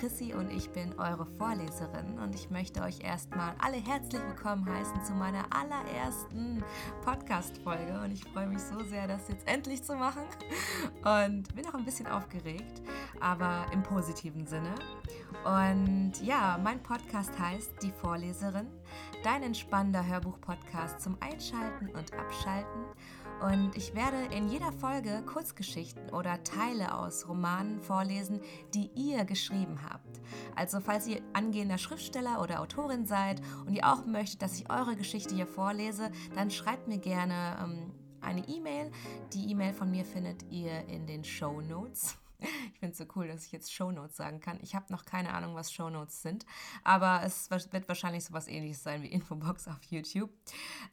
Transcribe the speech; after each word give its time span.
Chrissy 0.00 0.32
und 0.32 0.50
ich 0.50 0.70
bin 0.70 0.98
eure 0.98 1.26
Vorleserin 1.36 2.18
und 2.20 2.34
ich 2.34 2.48
möchte 2.48 2.80
euch 2.80 3.00
erstmal 3.00 3.54
alle 3.58 3.76
herzlich 3.76 4.22
willkommen 4.22 4.64
heißen 4.64 5.04
zu 5.04 5.12
meiner 5.12 5.44
allerersten 5.50 6.64
Podcast-Folge 7.04 8.00
und 8.02 8.10
ich 8.10 8.24
freue 8.24 8.46
mich 8.46 8.62
so 8.62 8.82
sehr, 8.84 9.06
das 9.06 9.28
jetzt 9.28 9.46
endlich 9.46 9.82
zu 9.84 9.94
machen 9.94 10.22
und 11.04 11.54
bin 11.54 11.66
auch 11.66 11.74
ein 11.74 11.84
bisschen 11.84 12.06
aufgeregt, 12.06 12.80
aber 13.20 13.66
im 13.74 13.82
positiven 13.82 14.46
Sinne. 14.46 14.74
Und 15.44 16.12
ja, 16.22 16.58
mein 16.64 16.82
Podcast 16.82 17.38
heißt 17.38 17.82
Die 17.82 17.92
Vorleserin, 17.92 18.68
dein 19.22 19.42
entspannender 19.42 20.06
Hörbuch-Podcast 20.06 21.00
zum 21.00 21.16
Einschalten 21.20 21.88
und 21.90 22.12
Abschalten 22.14 22.84
und 23.40 23.74
ich 23.74 23.94
werde 23.94 24.34
in 24.34 24.48
jeder 24.48 24.70
Folge 24.70 25.22
Kurzgeschichten 25.24 26.10
oder 26.10 26.42
Teile 26.44 26.94
aus 26.94 27.26
Romanen 27.26 27.80
vorlesen, 27.80 28.40
die 28.74 28.90
ihr 28.94 29.24
geschrieben 29.24 29.78
habt. 29.88 30.20
Also 30.56 30.80
falls 30.80 31.06
ihr 31.06 31.22
angehender 31.32 31.78
Schriftsteller 31.78 32.42
oder 32.42 32.60
Autorin 32.60 33.06
seid 33.06 33.40
und 33.66 33.74
ihr 33.74 33.90
auch 33.90 34.04
möchtet, 34.04 34.42
dass 34.42 34.60
ich 34.60 34.70
eure 34.70 34.94
Geschichte 34.94 35.34
hier 35.34 35.46
vorlese, 35.46 36.10
dann 36.34 36.50
schreibt 36.50 36.86
mir 36.86 36.98
gerne 36.98 37.56
ähm, 37.62 37.92
eine 38.20 38.46
E-Mail. 38.46 38.90
Die 39.32 39.50
E-Mail 39.50 39.72
von 39.72 39.90
mir 39.90 40.04
findet 40.04 40.44
ihr 40.50 40.86
in 40.88 41.06
den 41.06 41.24
Show 41.24 41.62
Notes. 41.62 42.18
Ich 42.72 42.78
finde 42.80 42.92
es 42.92 42.98
so 42.98 43.04
cool, 43.14 43.28
dass 43.28 43.44
ich 43.44 43.52
jetzt 43.52 43.72
Shownotes 43.72 44.16
sagen 44.16 44.40
kann. 44.40 44.58
Ich 44.62 44.74
habe 44.74 44.90
noch 44.90 45.04
keine 45.04 45.34
Ahnung, 45.34 45.54
was 45.54 45.70
Shownotes 45.70 46.22
sind, 46.22 46.46
aber 46.82 47.22
es 47.24 47.50
wird 47.50 47.88
wahrscheinlich 47.88 48.24
so 48.24 48.32
was 48.32 48.48
ähnliches 48.48 48.82
sein 48.82 49.02
wie 49.02 49.08
Infobox 49.08 49.68
auf 49.68 49.82
YouTube. 49.90 50.30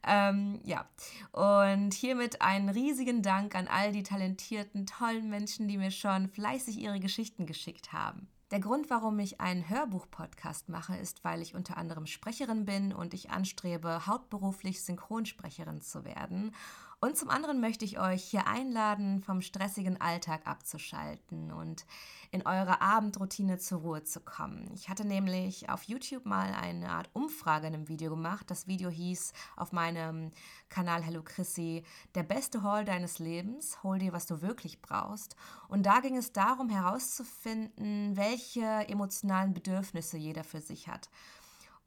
Ähm, 0.06 0.60
ja, 0.64 0.86
und 1.32 1.94
hiermit 1.94 2.42
einen 2.42 2.68
riesigen 2.68 3.22
Dank 3.22 3.54
an 3.54 3.68
all 3.68 3.92
die 3.92 4.02
talentierten, 4.02 4.86
tollen 4.86 5.30
Menschen, 5.30 5.66
die 5.66 5.78
mir 5.78 5.90
schon 5.90 6.28
fleißig 6.28 6.78
ihre 6.78 7.00
Geschichten 7.00 7.46
geschickt 7.46 7.92
haben. 7.92 8.28
Der 8.50 8.60
Grund, 8.60 8.88
warum 8.88 9.18
ich 9.18 9.42
einen 9.42 9.68
Hörbuch-Podcast 9.68 10.70
mache, 10.70 10.96
ist, 10.96 11.22
weil 11.22 11.42
ich 11.42 11.54
unter 11.54 11.76
anderem 11.76 12.06
Sprecherin 12.06 12.64
bin 12.64 12.94
und 12.94 13.12
ich 13.12 13.28
anstrebe, 13.28 14.06
hauptberuflich 14.06 14.82
Synchronsprecherin 14.82 15.82
zu 15.82 16.06
werden. 16.06 16.54
Und 17.00 17.16
zum 17.16 17.30
anderen 17.30 17.60
möchte 17.60 17.84
ich 17.84 18.00
euch 18.00 18.24
hier 18.24 18.48
einladen, 18.48 19.22
vom 19.22 19.40
stressigen 19.40 20.00
Alltag 20.00 20.48
abzuschalten 20.48 21.52
und 21.52 21.86
in 22.32 22.44
eure 22.44 22.80
Abendroutine 22.80 23.58
zur 23.58 23.82
Ruhe 23.82 24.02
zu 24.02 24.18
kommen. 24.18 24.68
Ich 24.74 24.88
hatte 24.88 25.04
nämlich 25.04 25.70
auf 25.70 25.84
YouTube 25.84 26.26
mal 26.26 26.52
eine 26.52 26.90
Art 26.90 27.08
Umfrage 27.12 27.68
in 27.68 27.74
einem 27.74 27.88
Video 27.88 28.10
gemacht. 28.10 28.50
Das 28.50 28.66
Video 28.66 28.90
hieß 28.90 29.32
auf 29.56 29.70
meinem 29.70 30.32
Kanal 30.70 31.02
Hello 31.04 31.22
Chrissy, 31.22 31.84
der 32.16 32.24
beste 32.24 32.64
Haul 32.64 32.84
deines 32.84 33.20
Lebens, 33.20 33.80
hol 33.84 34.00
dir, 34.00 34.12
was 34.12 34.26
du 34.26 34.42
wirklich 34.42 34.82
brauchst. 34.82 35.36
Und 35.68 35.86
da 35.86 36.00
ging 36.00 36.16
es 36.16 36.32
darum 36.32 36.68
herauszufinden, 36.68 38.16
welche 38.16 38.64
emotionalen 38.88 39.54
Bedürfnisse 39.54 40.16
jeder 40.16 40.42
für 40.42 40.60
sich 40.60 40.88
hat. 40.88 41.08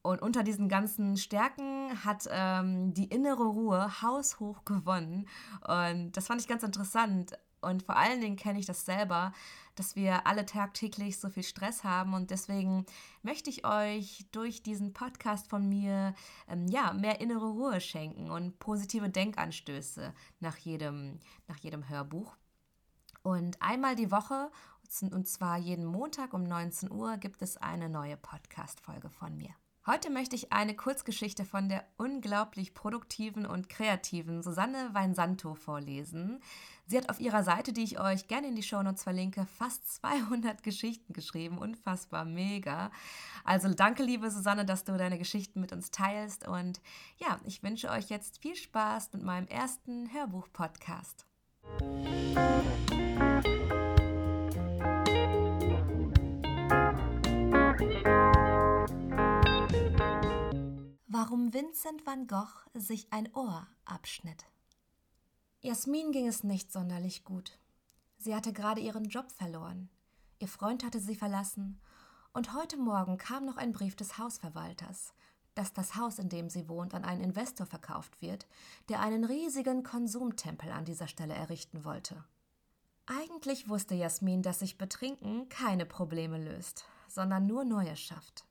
Und 0.04 0.22
unter 0.22 0.44
diesen 0.44 0.68
ganzen 0.68 1.16
Stärken 1.18 2.04
hat 2.04 2.28
ähm, 2.32 2.94
die 2.94 3.06
innere 3.06 3.44
Ruhe 3.44 4.02
haushoch 4.02 4.66
gewonnen. 4.66 5.28
Und 5.68 6.14
das 6.14 6.28
fand 6.28 6.42
ich 6.42 6.48
ganz 6.48 6.64
interessant. 6.64 7.38
Und 7.62 7.84
vor 7.84 7.96
allen 7.96 8.20
Dingen 8.20 8.36
kenne 8.36 8.60
ich 8.60 8.66
das 8.66 8.86
selber, 8.86 9.34
dass 9.76 9.96
wir 9.96 10.26
alle 10.26 10.48
tagtäglich 10.48 11.20
so 11.20 11.30
viel 11.30 11.44
Stress 11.44 11.84
haben. 11.84 12.16
Und 12.16 12.32
deswegen 12.32 12.86
möchte 13.22 13.52
ich 13.52 13.66
euch 13.66 14.26
durch 14.32 14.64
diesen 14.64 14.94
Podcast 14.94 15.48
von 15.48 15.70
mir 15.70 16.16
ähm, 16.48 16.68
ja, 16.68 16.94
mehr 16.94 17.22
innere 17.22 17.50
Ruhe 17.50 17.80
schenken 17.80 18.32
und 18.32 18.58
positive 18.58 19.10
Denkanstöße 19.10 20.14
nach 20.40 20.58
jedem, 20.58 21.20
nach 21.48 21.58
jedem 21.58 21.88
Hörbuch. 21.88 22.36
Und 23.22 23.62
einmal 23.62 23.96
die 23.96 24.10
Woche, 24.10 24.50
und 25.02 25.28
zwar 25.28 25.58
jeden 25.58 25.86
Montag 25.86 26.34
um 26.34 26.44
19 26.44 26.92
Uhr, 26.92 27.18
gibt 27.18 27.44
es 27.44 27.58
eine 27.58 27.88
neue 27.88 28.18
Podcast-Folge 28.18 29.12
von 29.12 29.38
mir. 29.38 29.54
Heute 29.88 30.12
möchte 30.12 30.36
ich 30.36 30.54
eine 30.54 30.76
Kurzgeschichte 30.76 31.44
von 31.44 31.68
der 31.68 31.84
unglaublich 31.98 32.76
produktiven 32.76 33.48
und 33.48 33.68
kreativen 33.68 34.44
Susanne 34.44 34.90
Weinsanto 34.94 35.56
vorlesen. 35.56 36.40
Sie 36.86 36.98
hat 36.98 37.10
auf 37.10 37.20
ihrer 37.20 37.44
Seite, 37.44 37.74
die 37.74 37.82
ich 37.84 38.00
euch 38.00 38.28
gerne 38.28 38.48
in 38.48 38.56
die 38.56 38.62
Shownotes 38.62 39.02
verlinke, 39.02 39.48
fast 39.58 39.92
200 39.96 40.62
Geschichten 40.64 41.14
geschrieben. 41.14 41.58
Unfassbar 41.58 42.26
mega. 42.26 42.92
Also 43.44 43.74
danke, 43.74 44.04
liebe 44.04 44.30
Susanne, 44.30 44.66
dass 44.66 44.84
du 44.84 44.96
deine 44.96 45.18
Geschichten 45.18 45.60
mit 45.60 45.74
uns 45.74 45.90
teilst. 45.90 46.48
Und 46.48 46.80
ja, 47.18 47.40
ich 47.46 47.64
wünsche 47.64 47.90
euch 47.90 48.10
jetzt 48.10 48.38
viel 48.38 48.56
Spaß 48.56 49.14
mit 49.14 49.24
meinem 49.24 49.48
ersten 49.48 50.14
Hörbuch-Podcast. 50.14 51.26
Warum 51.80 53.31
Vincent 61.62 62.08
van 62.08 62.26
Gogh 62.26 62.66
sich 62.74 63.06
ein 63.14 63.32
Ohr 63.36 63.68
abschnitt. 63.86 64.46
Jasmin 65.60 66.12
ging 66.12 66.26
es 66.28 66.44
nicht 66.44 66.72
sonderlich 66.72 67.24
gut. 67.24 67.60
Sie 68.18 68.34
hatte 68.34 68.52
gerade 68.52 68.82
ihren 68.82 69.06
Job 69.06 69.32
verloren. 69.32 69.88
Ihr 70.40 70.48
Freund 70.48 70.84
hatte 70.84 71.00
sie 71.00 71.14
verlassen. 71.14 71.80
Und 72.34 72.56
heute 72.56 72.78
Morgen 72.78 73.20
kam 73.20 73.46
noch 73.46 73.58
ein 73.58 73.74
Brief 73.74 73.96
des 73.96 74.18
Hausverwalters, 74.18 75.14
dass 75.54 75.72
das 75.72 75.96
Haus, 75.96 76.18
in 76.18 76.30
dem 76.30 76.50
sie 76.50 76.68
wohnt, 76.68 76.96
an 76.96 77.06
einen 77.06 77.22
Investor 77.22 77.68
verkauft 77.68 78.24
wird, 78.24 78.48
der 78.90 79.00
einen 79.00 79.24
riesigen 79.24 79.84
Konsumtempel 79.84 80.72
an 80.72 80.86
dieser 80.86 81.08
Stelle 81.08 81.36
errichten 81.36 81.86
wollte. 81.86 82.24
Eigentlich 83.06 83.70
wusste 83.70 83.94
Jasmin, 83.94 84.42
dass 84.42 84.58
sich 84.58 84.80
Betrinken 84.80 85.48
keine 85.48 85.86
Probleme 85.86 86.44
löst, 86.44 86.86
sondern 87.08 87.46
nur 87.46 87.66
neue 87.66 87.96
schafft. 87.96 88.46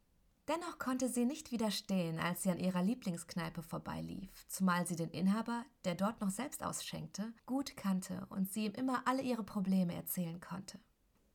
Dennoch 0.50 0.80
konnte 0.80 1.08
sie 1.08 1.26
nicht 1.26 1.52
widerstehen, 1.52 2.18
als 2.18 2.42
sie 2.42 2.50
an 2.50 2.58
ihrer 2.58 2.82
Lieblingskneipe 2.82 3.62
vorbeilief, 3.62 4.30
zumal 4.48 4.84
sie 4.84 4.96
den 4.96 5.10
Inhaber, 5.10 5.64
der 5.84 5.94
dort 5.94 6.20
noch 6.20 6.30
selbst 6.30 6.64
ausschenkte, 6.64 7.32
gut 7.46 7.76
kannte 7.76 8.26
und 8.30 8.50
sie 8.50 8.66
ihm 8.66 8.72
immer 8.72 9.06
alle 9.06 9.22
ihre 9.22 9.44
Probleme 9.44 9.94
erzählen 9.94 10.40
konnte. 10.40 10.80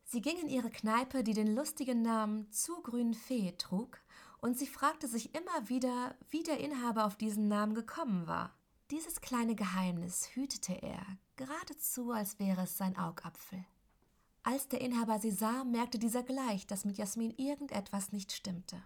Sie 0.03 0.19
ging 0.19 0.37
in 0.41 0.49
ihre 0.49 0.69
Kneipe, 0.69 1.23
die 1.23 1.33
den 1.33 1.55
lustigen 1.55 2.01
Namen 2.01 2.51
Zu 2.51 2.81
grün 2.81 3.13
Fee 3.13 3.53
trug, 3.57 4.01
und 4.39 4.57
sie 4.57 4.67
fragte 4.67 5.07
sich 5.07 5.33
immer 5.33 5.69
wieder, 5.69 6.17
wie 6.29 6.43
der 6.43 6.59
Inhaber 6.59 7.05
auf 7.05 7.15
diesen 7.15 7.47
Namen 7.47 7.73
gekommen 7.73 8.27
war. 8.27 8.53
Dieses 8.91 9.21
kleine 9.21 9.55
Geheimnis 9.55 10.27
hütete 10.33 10.73
er, 10.73 11.05
geradezu, 11.37 12.11
als 12.11 12.37
wäre 12.37 12.63
es 12.63 12.77
sein 12.77 12.97
Augapfel. 12.97 13.63
Als 14.43 14.67
der 14.67 14.81
Inhaber 14.81 15.19
sie 15.19 15.31
sah, 15.31 15.63
merkte 15.63 15.99
dieser 15.99 16.21
gleich, 16.21 16.67
dass 16.67 16.83
mit 16.83 16.97
Jasmin 16.97 17.31
irgendetwas 17.37 18.11
nicht 18.11 18.33
stimmte. 18.33 18.83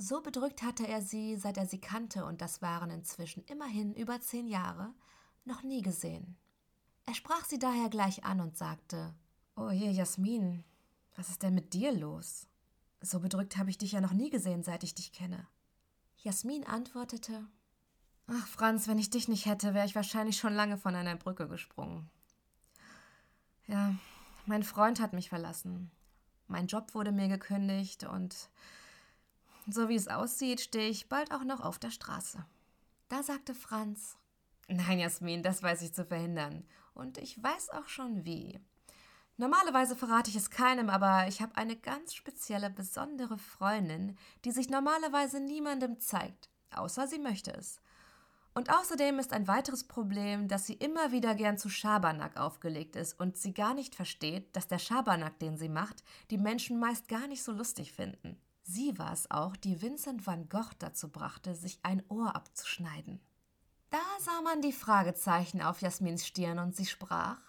So 0.00 0.20
bedrückt 0.20 0.62
hatte 0.62 0.86
er 0.86 1.02
sie, 1.02 1.34
seit 1.34 1.56
er 1.56 1.66
sie 1.66 1.80
kannte, 1.80 2.24
und 2.24 2.40
das 2.40 2.62
waren 2.62 2.88
inzwischen 2.88 3.42
immerhin 3.46 3.92
über 3.94 4.20
zehn 4.20 4.46
Jahre, 4.46 4.94
noch 5.44 5.64
nie 5.64 5.82
gesehen. 5.82 6.36
Er 7.04 7.14
sprach 7.14 7.44
sie 7.44 7.58
daher 7.58 7.88
gleich 7.90 8.24
an 8.24 8.40
und 8.40 8.56
sagte 8.56 9.12
Oh 9.56 9.70
je, 9.70 9.90
Jasmin, 9.90 10.62
was 11.16 11.30
ist 11.30 11.42
denn 11.42 11.54
mit 11.54 11.74
dir 11.74 11.90
los? 11.90 12.46
So 13.00 13.18
bedrückt 13.18 13.56
habe 13.56 13.70
ich 13.70 13.78
dich 13.78 13.90
ja 13.90 14.00
noch 14.00 14.12
nie 14.12 14.30
gesehen, 14.30 14.62
seit 14.62 14.84
ich 14.84 14.94
dich 14.94 15.12
kenne. 15.12 15.48
Jasmin 16.18 16.64
antwortete 16.64 17.44
Ach, 18.28 18.46
Franz, 18.46 18.86
wenn 18.86 18.98
ich 18.98 19.10
dich 19.10 19.26
nicht 19.26 19.46
hätte, 19.46 19.74
wäre 19.74 19.86
ich 19.86 19.96
wahrscheinlich 19.96 20.38
schon 20.38 20.54
lange 20.54 20.78
von 20.78 20.94
einer 20.94 21.16
Brücke 21.16 21.48
gesprungen. 21.48 22.08
Ja, 23.66 23.96
mein 24.46 24.62
Freund 24.62 25.00
hat 25.00 25.12
mich 25.12 25.28
verlassen. 25.28 25.90
Mein 26.46 26.68
Job 26.68 26.94
wurde 26.94 27.10
mir 27.10 27.26
gekündigt 27.26 28.04
und 28.04 28.48
so 29.70 29.88
wie 29.88 29.96
es 29.96 30.08
aussieht, 30.08 30.60
stehe 30.60 30.88
ich 30.88 31.08
bald 31.08 31.32
auch 31.32 31.44
noch 31.44 31.60
auf 31.60 31.78
der 31.78 31.90
Straße. 31.90 32.44
Da 33.08 33.22
sagte 33.22 33.54
Franz, 33.54 34.16
Nein, 34.68 34.98
Jasmin, 34.98 35.42
das 35.42 35.62
weiß 35.62 35.80
ich 35.82 35.94
zu 35.94 36.04
verhindern. 36.04 36.64
Und 36.92 37.16
ich 37.16 37.42
weiß 37.42 37.70
auch 37.70 37.88
schon 37.88 38.26
wie. 38.26 38.60
Normalerweise 39.38 39.96
verrate 39.96 40.30
ich 40.30 40.36
es 40.36 40.50
keinem, 40.50 40.90
aber 40.90 41.26
ich 41.28 41.40
habe 41.40 41.56
eine 41.56 41.76
ganz 41.76 42.12
spezielle, 42.12 42.70
besondere 42.70 43.38
Freundin, 43.38 44.18
die 44.44 44.50
sich 44.50 44.68
normalerweise 44.68 45.40
niemandem 45.40 46.00
zeigt, 46.00 46.50
außer 46.74 47.06
sie 47.06 47.18
möchte 47.18 47.52
es. 47.52 47.80
Und 48.52 48.70
außerdem 48.70 49.20
ist 49.20 49.32
ein 49.32 49.46
weiteres 49.46 49.84
Problem, 49.84 50.48
dass 50.48 50.66
sie 50.66 50.74
immer 50.74 51.12
wieder 51.12 51.36
gern 51.36 51.56
zu 51.56 51.68
Schabernack 51.68 52.36
aufgelegt 52.36 52.96
ist 52.96 53.18
und 53.20 53.36
sie 53.36 53.54
gar 53.54 53.72
nicht 53.72 53.94
versteht, 53.94 54.54
dass 54.56 54.66
der 54.66 54.80
Schabernack, 54.80 55.38
den 55.38 55.56
sie 55.56 55.68
macht, 55.68 56.02
die 56.30 56.38
Menschen 56.38 56.80
meist 56.80 57.08
gar 57.08 57.28
nicht 57.28 57.44
so 57.44 57.52
lustig 57.52 57.92
finden. 57.92 58.36
Sie 58.70 58.98
war 58.98 59.14
es 59.14 59.30
auch, 59.30 59.56
die 59.56 59.80
Vincent 59.80 60.26
van 60.26 60.50
Gogh 60.50 60.74
dazu 60.78 61.08
brachte, 61.08 61.54
sich 61.54 61.78
ein 61.82 62.02
Ohr 62.10 62.36
abzuschneiden. 62.36 63.18
Da 63.88 64.02
sah 64.20 64.42
man 64.42 64.60
die 64.60 64.74
Fragezeichen 64.74 65.62
auf 65.62 65.80
Jasmins 65.80 66.26
Stirn 66.26 66.58
und 66.58 66.76
sie 66.76 66.84
sprach: 66.84 67.40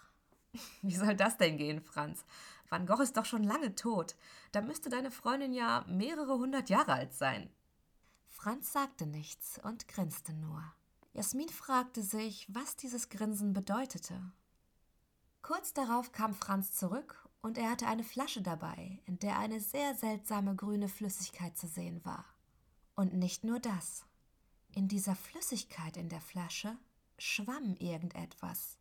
Wie 0.80 0.96
soll 0.96 1.14
das 1.14 1.36
denn 1.36 1.58
gehen, 1.58 1.82
Franz? 1.82 2.24
Van 2.70 2.86
Gogh 2.86 3.02
ist 3.02 3.18
doch 3.18 3.26
schon 3.26 3.44
lange 3.44 3.74
tot. 3.74 4.16
Da 4.52 4.62
müsste 4.62 4.88
deine 4.88 5.10
Freundin 5.10 5.52
ja 5.52 5.84
mehrere 5.86 6.38
hundert 6.38 6.70
Jahre 6.70 6.94
alt 6.94 7.12
sein. 7.12 7.50
Franz 8.26 8.72
sagte 8.72 9.06
nichts 9.06 9.60
und 9.62 9.88
grinste 9.88 10.32
nur. 10.32 10.64
Jasmin 11.12 11.50
fragte 11.50 12.02
sich, 12.02 12.46
was 12.48 12.76
dieses 12.76 13.10
Grinsen 13.10 13.52
bedeutete. 13.52 14.32
Kurz 15.42 15.74
darauf 15.74 16.12
kam 16.12 16.32
Franz 16.32 16.72
zurück 16.72 17.28
und 17.42 17.58
er 17.58 17.70
hatte 17.70 17.86
eine 17.86 18.04
Flasche 18.04 18.42
dabei, 18.42 19.00
in 19.06 19.18
der 19.18 19.38
eine 19.38 19.60
sehr 19.60 19.94
seltsame 19.94 20.54
grüne 20.54 20.88
Flüssigkeit 20.88 21.56
zu 21.56 21.66
sehen 21.66 22.04
war. 22.04 22.24
Und 22.94 23.14
nicht 23.14 23.44
nur 23.44 23.60
das. 23.60 24.04
In 24.74 24.88
dieser 24.88 25.16
Flüssigkeit 25.16 25.96
in 25.96 26.08
der 26.08 26.20
Flasche 26.20 26.76
schwamm 27.18 27.76
irgendetwas. 27.76 28.78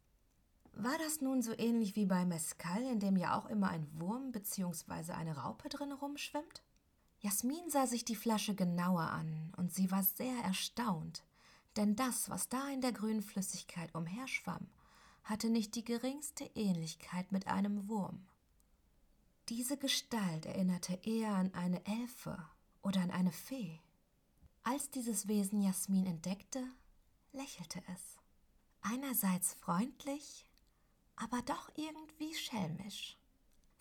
War 0.73 0.97
das 0.99 1.21
nun 1.21 1.41
so 1.41 1.57
ähnlich 1.57 1.95
wie 1.95 2.05
bei 2.05 2.25
Mescal, 2.25 2.83
in 2.83 2.99
dem 2.99 3.17
ja 3.17 3.37
auch 3.37 3.47
immer 3.47 3.69
ein 3.69 3.87
Wurm 3.99 4.31
bzw. 4.31 5.13
eine 5.13 5.37
Raupe 5.37 5.69
drin 5.69 5.91
rumschwimmt? 5.91 6.61
Jasmin 7.21 7.69
sah 7.69 7.85
sich 7.85 8.05
die 8.05 8.15
Flasche 8.15 8.55
genauer 8.55 9.01
an 9.01 9.53
und 9.57 9.73
sie 9.73 9.91
war 9.91 10.03
sehr 10.03 10.37
erstaunt, 10.43 11.23
denn 11.75 11.95
das, 11.95 12.29
was 12.29 12.47
da 12.47 12.69
in 12.69 12.79
der 12.79 12.93
grünen 12.93 13.21
Flüssigkeit 13.21 13.93
umherschwamm, 13.93 14.67
hatte 15.23 15.49
nicht 15.49 15.75
die 15.75 15.83
geringste 15.83 16.45
Ähnlichkeit 16.55 17.31
mit 17.33 17.47
einem 17.47 17.89
Wurm. 17.89 18.25
Diese 19.49 19.77
Gestalt 19.77 20.45
erinnerte 20.45 20.93
eher 21.01 21.33
an 21.33 21.51
eine 21.55 21.83
Elfe 21.83 22.37
oder 22.83 23.01
an 23.01 23.09
eine 23.09 23.31
Fee. 23.31 23.79
Als 24.61 24.91
dieses 24.91 25.27
Wesen 25.27 25.63
Jasmin 25.63 26.05
entdeckte, 26.05 26.63
lächelte 27.31 27.81
es. 27.91 28.19
Einerseits 28.81 29.55
freundlich, 29.55 30.45
aber 31.15 31.41
doch 31.41 31.71
irgendwie 31.75 32.35
schelmisch. 32.35 33.17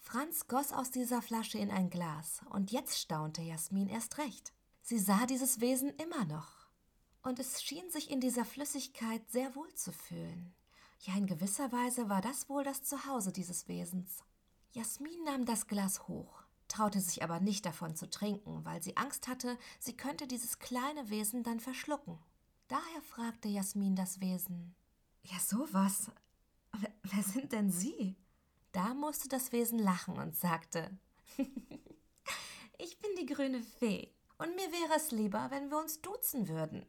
Franz 0.01 0.49
goss 0.49 0.73
aus 0.73 0.91
dieser 0.91 1.21
Flasche 1.21 1.59
in 1.59 1.71
ein 1.71 1.91
Glas, 1.91 2.41
und 2.49 2.73
jetzt 2.73 2.99
staunte 2.99 3.43
Jasmin 3.43 3.89
erst 3.89 4.17
recht. 4.17 4.55
Sie 4.81 4.99
sah 4.99 5.27
dieses 5.27 5.61
Wesen 5.61 5.91
immer 5.97 6.25
noch. 6.25 6.51
Und 7.23 7.39
es 7.39 7.63
schien 7.63 7.91
sich 7.91 8.11
in 8.11 8.21
dieser 8.23 8.47
Flüssigkeit 8.47 9.31
sehr 9.31 9.55
wohl 9.55 9.75
zu 9.75 9.93
fühlen. 9.93 10.55
Ja, 11.01 11.15
in 11.15 11.27
gewisser 11.27 11.71
Weise 11.73 12.09
war 12.09 12.23
das 12.23 12.49
wohl 12.49 12.65
das 12.65 12.85
Zuhause 12.85 13.33
dieses 13.33 13.69
Wesens. 13.69 14.25
Jasmin 14.73 15.25
nahm 15.25 15.47
das 15.47 15.67
Glas 15.67 16.09
hoch, 16.09 16.43
traute 16.69 17.01
sich 17.01 17.23
aber 17.23 17.41
nicht 17.41 17.65
davon 17.65 17.97
zu 17.97 18.09
trinken, 18.11 18.65
weil 18.65 18.83
sie 18.83 18.97
Angst 18.97 19.27
hatte, 19.27 19.59
sie 19.79 19.97
könnte 19.97 20.27
dieses 20.27 20.59
kleine 20.59 21.09
Wesen 21.11 21.43
dann 21.43 21.61
verschlucken. 21.61 22.19
Daher 22.69 23.03
fragte 23.03 23.49
Jasmin 23.49 23.97
das 23.97 24.21
Wesen: 24.21 24.75
Ja, 25.23 25.39
sowas. 25.41 26.11
Wer, 26.73 26.93
wer 27.03 27.23
sind 27.23 27.53
denn 27.53 27.71
Sie? 27.71 28.17
Da 28.73 28.93
musste 28.93 29.29
das 29.29 29.53
Wesen 29.53 29.79
lachen 29.79 30.19
und 30.19 30.37
sagte: 30.37 30.97
Ich 32.81 32.99
bin 33.01 33.11
die 33.19 33.27
grüne 33.27 33.63
Fee, 33.63 34.13
und 34.37 34.55
mir 34.55 34.71
wäre 34.71 34.97
es 34.97 35.11
lieber, 35.11 35.51
wenn 35.51 35.71
wir 35.71 35.79
uns 35.79 36.01
duzen 36.01 36.47
würden. 36.47 36.87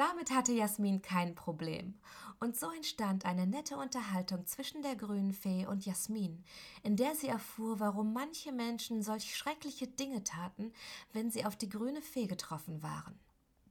Damit 0.00 0.30
hatte 0.30 0.52
Jasmin 0.52 1.02
kein 1.02 1.34
Problem. 1.34 1.92
Und 2.38 2.56
so 2.58 2.70
entstand 2.70 3.26
eine 3.26 3.46
nette 3.46 3.76
Unterhaltung 3.76 4.46
zwischen 4.46 4.80
der 4.80 4.96
grünen 4.96 5.34
Fee 5.34 5.66
und 5.66 5.84
Jasmin, 5.84 6.42
in 6.82 6.96
der 6.96 7.14
sie 7.14 7.28
erfuhr, 7.28 7.80
warum 7.80 8.14
manche 8.14 8.50
Menschen 8.50 9.02
solch 9.02 9.36
schreckliche 9.36 9.88
Dinge 9.88 10.24
taten, 10.24 10.72
wenn 11.12 11.30
sie 11.30 11.44
auf 11.44 11.54
die 11.54 11.68
grüne 11.68 12.00
Fee 12.00 12.28
getroffen 12.28 12.82
waren. 12.82 13.20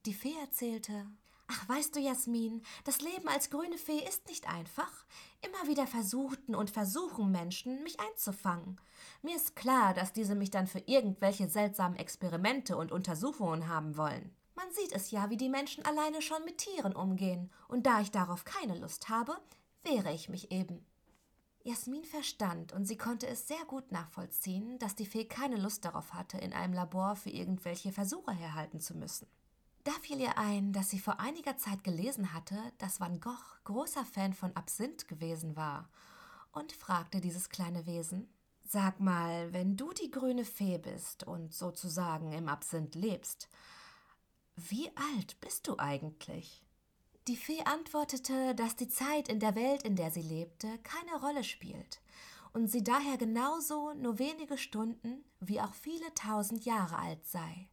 Die 0.05 0.13
Fee 0.13 0.35
erzählte, 0.39 1.07
Ach, 1.47 1.67
weißt 1.67 1.95
du, 1.95 1.99
Jasmin, 1.99 2.61
das 2.83 3.01
Leben 3.01 3.27
als 3.27 3.49
grüne 3.49 3.79
Fee 3.79 4.07
ist 4.07 4.27
nicht 4.27 4.47
einfach. 4.47 5.05
Immer 5.41 5.67
wieder 5.67 5.87
versuchten 5.87 6.53
und 6.53 6.69
versuchen 6.69 7.31
Menschen, 7.31 7.81
mich 7.81 7.99
einzufangen. 7.99 8.79
Mir 9.23 9.35
ist 9.35 9.55
klar, 9.55 9.95
dass 9.95 10.13
diese 10.13 10.35
mich 10.35 10.51
dann 10.51 10.67
für 10.67 10.83
irgendwelche 10.85 11.49
seltsamen 11.49 11.97
Experimente 11.97 12.77
und 12.77 12.91
Untersuchungen 12.91 13.67
haben 13.67 13.97
wollen. 13.97 14.35
Man 14.59 14.73
sieht 14.73 14.91
es 14.91 15.11
ja, 15.11 15.29
wie 15.29 15.37
die 15.37 15.47
Menschen 15.47 15.85
alleine 15.85 16.21
schon 16.21 16.43
mit 16.43 16.57
Tieren 16.57 16.93
umgehen, 16.93 17.49
und 17.69 17.85
da 17.85 18.01
ich 18.01 18.11
darauf 18.11 18.43
keine 18.43 18.77
Lust 18.77 19.07
habe, 19.07 19.37
wehre 19.83 20.11
ich 20.11 20.27
mich 20.27 20.51
eben. 20.51 20.85
Jasmin 21.63 22.03
verstand 22.03 22.73
und 22.73 22.83
sie 22.83 22.97
konnte 22.97 23.25
es 23.25 23.47
sehr 23.47 23.63
gut 23.67 23.93
nachvollziehen, 23.93 24.77
dass 24.79 24.95
die 24.95 25.05
Fee 25.05 25.23
keine 25.23 25.55
Lust 25.55 25.85
darauf 25.85 26.13
hatte, 26.13 26.37
in 26.39 26.51
einem 26.51 26.73
Labor 26.73 27.15
für 27.15 27.29
irgendwelche 27.29 27.93
Versuche 27.93 28.33
herhalten 28.33 28.81
zu 28.81 28.97
müssen. 28.97 29.27
Da 29.85 29.91
fiel 30.01 30.19
ihr 30.19 30.37
ein, 30.37 30.73
dass 30.73 30.89
sie 30.89 30.99
vor 30.99 31.21
einiger 31.21 31.55
Zeit 31.55 31.85
gelesen 31.85 32.33
hatte, 32.33 32.57
dass 32.79 32.99
Van 32.99 33.21
Gogh 33.21 33.61
großer 33.63 34.03
Fan 34.03 34.33
von 34.33 34.53
Absinth 34.57 35.07
gewesen 35.07 35.55
war 35.55 35.87
und 36.51 36.73
fragte 36.73 37.21
dieses 37.21 37.47
kleine 37.47 37.85
Wesen: 37.85 38.27
Sag 38.67 38.99
mal, 38.99 39.53
wenn 39.53 39.77
du 39.77 39.93
die 39.93 40.11
grüne 40.11 40.43
Fee 40.43 40.79
bist 40.79 41.23
und 41.23 41.53
sozusagen 41.53 42.33
im 42.33 42.49
Absinth 42.49 42.95
lebst, 42.95 43.47
wie 44.67 44.89
alt 44.95 45.39
bist 45.39 45.67
du 45.67 45.77
eigentlich? 45.77 46.65
Die 47.27 47.37
Fee 47.37 47.61
antwortete, 47.63 48.55
dass 48.55 48.75
die 48.75 48.87
Zeit 48.89 49.29
in 49.29 49.39
der 49.39 49.55
Welt, 49.55 49.83
in 49.83 49.95
der 49.95 50.11
sie 50.11 50.21
lebte, 50.21 50.79
keine 50.79 51.19
Rolle 51.21 51.43
spielt 51.43 52.01
und 52.53 52.67
sie 52.67 52.83
daher 52.83 53.17
genauso 53.17 53.93
nur 53.93 54.19
wenige 54.19 54.57
Stunden 54.57 55.23
wie 55.39 55.61
auch 55.61 55.73
viele 55.73 56.13
tausend 56.15 56.65
Jahre 56.65 56.97
alt 56.97 57.25
sei, 57.25 57.69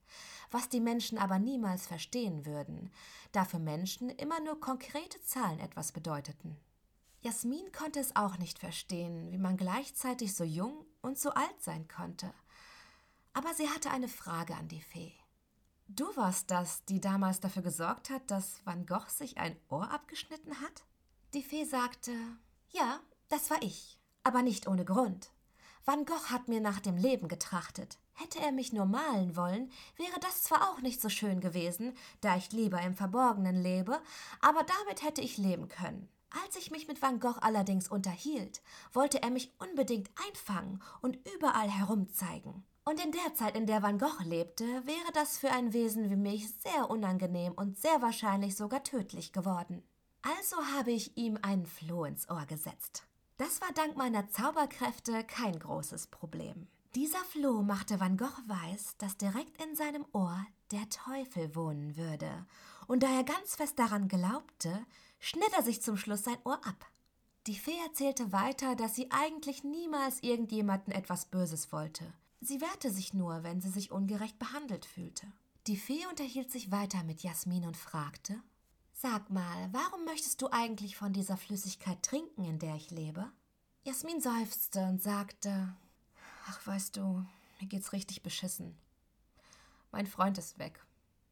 was 0.50 0.68
die 0.68 0.80
Menschen 0.80 1.18
aber 1.18 1.38
niemals 1.38 1.86
verstehen 1.86 2.46
würden, 2.46 2.92
da 3.32 3.44
für 3.44 3.58
Menschen 3.58 4.10
immer 4.10 4.40
nur 4.40 4.60
konkrete 4.60 5.20
Zahlen 5.22 5.58
etwas 5.60 5.92
bedeuteten. 5.92 6.56
Jasmin 7.22 7.72
konnte 7.72 7.98
es 7.98 8.14
auch 8.14 8.38
nicht 8.38 8.58
verstehen, 8.58 9.32
wie 9.32 9.38
man 9.38 9.56
gleichzeitig 9.56 10.34
so 10.34 10.44
jung 10.44 10.84
und 11.02 11.18
so 11.18 11.30
alt 11.30 11.60
sein 11.60 11.88
konnte. 11.88 12.32
Aber 13.32 13.52
sie 13.54 13.68
hatte 13.68 13.90
eine 13.90 14.08
Frage 14.08 14.54
an 14.54 14.68
die 14.68 14.82
Fee. 14.82 15.12
Du 15.88 16.04
warst 16.16 16.50
das, 16.50 16.84
die 16.86 17.00
damals 17.00 17.38
dafür 17.38 17.62
gesorgt 17.62 18.10
hat, 18.10 18.28
dass 18.28 18.60
Van 18.64 18.86
Gogh 18.86 19.08
sich 19.08 19.38
ein 19.38 19.56
Ohr 19.68 19.88
abgeschnitten 19.92 20.60
hat? 20.60 20.84
Die 21.32 21.44
Fee 21.44 21.64
sagte, 21.64 22.12
ja, 22.70 22.98
das 23.28 23.50
war 23.50 23.62
ich, 23.62 24.00
aber 24.24 24.42
nicht 24.42 24.66
ohne 24.66 24.84
Grund. 24.84 25.30
Van 25.84 26.04
Gogh 26.04 26.30
hat 26.30 26.48
mir 26.48 26.60
nach 26.60 26.80
dem 26.80 26.96
Leben 26.96 27.28
getrachtet. 27.28 27.98
Hätte 28.14 28.40
er 28.40 28.50
mich 28.50 28.72
nur 28.72 28.86
malen 28.86 29.36
wollen, 29.36 29.70
wäre 29.96 30.18
das 30.20 30.42
zwar 30.42 30.70
auch 30.70 30.80
nicht 30.80 31.00
so 31.00 31.08
schön 31.08 31.40
gewesen, 31.40 31.96
da 32.20 32.36
ich 32.36 32.50
lieber 32.50 32.82
im 32.82 32.96
Verborgenen 32.96 33.54
lebe, 33.54 34.00
aber 34.40 34.64
damit 34.64 35.04
hätte 35.04 35.20
ich 35.20 35.38
leben 35.38 35.68
können. 35.68 36.08
Als 36.44 36.56
ich 36.56 36.72
mich 36.72 36.88
mit 36.88 37.00
Van 37.00 37.20
Gogh 37.20 37.38
allerdings 37.40 37.88
unterhielt, 37.88 38.60
wollte 38.92 39.22
er 39.22 39.30
mich 39.30 39.52
unbedingt 39.60 40.10
einfangen 40.26 40.82
und 41.00 41.16
überall 41.36 41.70
herumzeigen. 41.70 42.64
Und 42.88 43.04
in 43.04 43.10
der 43.10 43.34
Zeit, 43.34 43.56
in 43.56 43.66
der 43.66 43.82
Van 43.82 43.98
Gogh 43.98 44.22
lebte, 44.22 44.64
wäre 44.86 45.12
das 45.12 45.38
für 45.38 45.50
ein 45.50 45.72
Wesen 45.72 46.08
wie 46.08 46.14
mich 46.14 46.48
sehr 46.60 46.88
unangenehm 46.88 47.52
und 47.52 47.76
sehr 47.76 48.00
wahrscheinlich 48.00 48.54
sogar 48.54 48.84
tödlich 48.84 49.32
geworden. 49.32 49.82
Also 50.22 50.56
habe 50.76 50.92
ich 50.92 51.16
ihm 51.16 51.36
einen 51.42 51.66
Floh 51.66 52.04
ins 52.04 52.30
Ohr 52.30 52.46
gesetzt. 52.46 53.02
Das 53.38 53.60
war 53.60 53.72
dank 53.74 53.96
meiner 53.96 54.28
Zauberkräfte 54.28 55.24
kein 55.24 55.58
großes 55.58 56.06
Problem. 56.06 56.68
Dieser 56.94 57.18
Floh 57.24 57.62
machte 57.62 57.98
Van 57.98 58.16
Gogh 58.16 58.40
weiß, 58.46 58.98
dass 58.98 59.16
direkt 59.16 59.60
in 59.60 59.74
seinem 59.74 60.06
Ohr 60.12 60.46
der 60.70 60.88
Teufel 60.88 61.56
wohnen 61.56 61.96
würde, 61.96 62.46
und 62.86 63.02
da 63.02 63.08
er 63.08 63.24
ganz 63.24 63.56
fest 63.56 63.80
daran 63.80 64.06
glaubte, 64.06 64.86
schnitt 65.18 65.52
er 65.56 65.64
sich 65.64 65.82
zum 65.82 65.96
Schluss 65.96 66.22
sein 66.22 66.38
Ohr 66.44 66.64
ab. 66.64 66.86
Die 67.48 67.56
Fee 67.56 67.78
erzählte 67.84 68.32
weiter, 68.32 68.76
dass 68.76 68.94
sie 68.94 69.10
eigentlich 69.10 69.64
niemals 69.64 70.22
irgendjemanden 70.22 70.92
etwas 70.92 71.26
Böses 71.26 71.72
wollte, 71.72 72.12
Sie 72.46 72.60
wehrte 72.60 72.92
sich 72.92 73.12
nur, 73.12 73.42
wenn 73.42 73.60
sie 73.60 73.70
sich 73.70 73.90
ungerecht 73.90 74.38
behandelt 74.38 74.84
fühlte. 74.84 75.26
Die 75.66 75.76
Fee 75.76 76.06
unterhielt 76.06 76.48
sich 76.48 76.70
weiter 76.70 77.02
mit 77.02 77.24
Jasmin 77.24 77.64
und 77.64 77.76
fragte 77.76 78.40
Sag 78.92 79.30
mal, 79.30 79.68
warum 79.72 80.04
möchtest 80.04 80.40
du 80.40 80.48
eigentlich 80.52 80.96
von 80.96 81.12
dieser 81.12 81.36
Flüssigkeit 81.36 82.00
trinken, 82.04 82.44
in 82.44 82.60
der 82.60 82.76
ich 82.76 82.92
lebe? 82.92 83.32
Jasmin 83.82 84.20
seufzte 84.20 84.78
und 84.84 85.02
sagte 85.02 85.74
Ach, 86.46 86.64
weißt 86.64 86.96
du, 86.96 87.26
mir 87.60 87.66
geht's 87.66 87.92
richtig 87.92 88.22
beschissen. 88.22 88.78
Mein 89.90 90.06
Freund 90.06 90.38
ist 90.38 90.56
weg. 90.60 90.86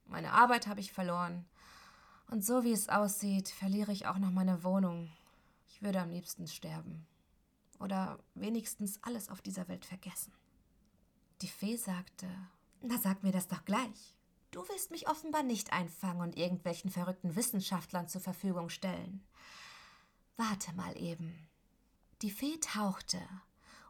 Meine 0.06 0.32
Arbeit 0.32 0.66
habe 0.66 0.80
ich 0.80 0.92
verloren. 0.92 1.44
Und 2.26 2.44
so 2.44 2.64
wie 2.64 2.72
es 2.72 2.88
aussieht, 2.88 3.50
verliere 3.50 3.92
ich 3.92 4.08
auch 4.08 4.18
noch 4.18 4.32
meine 4.32 4.64
Wohnung. 4.64 5.12
Ich 5.68 5.80
würde 5.80 6.00
am 6.00 6.10
liebsten 6.10 6.48
sterben. 6.48 7.06
Oder 7.78 8.18
wenigstens 8.34 8.98
alles 9.04 9.28
auf 9.28 9.42
dieser 9.42 9.68
Welt 9.68 9.84
vergessen. 9.84 10.32
Die 11.44 11.50
Fee 11.50 11.76
sagte, 11.76 12.26
na 12.80 12.96
sag 12.96 13.22
mir 13.22 13.30
das 13.30 13.48
doch 13.48 13.66
gleich. 13.66 14.16
Du 14.50 14.66
willst 14.66 14.90
mich 14.90 15.10
offenbar 15.10 15.42
nicht 15.42 15.74
einfangen 15.74 16.22
und 16.22 16.38
irgendwelchen 16.38 16.88
verrückten 16.88 17.36
Wissenschaftlern 17.36 18.08
zur 18.08 18.22
Verfügung 18.22 18.70
stellen. 18.70 19.22
Warte 20.38 20.72
mal 20.72 20.96
eben. 20.96 21.46
Die 22.22 22.30
Fee 22.30 22.56
tauchte, 22.60 23.20